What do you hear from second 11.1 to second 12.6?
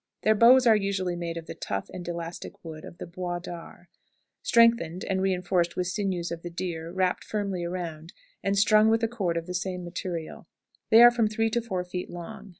from three to four feet long.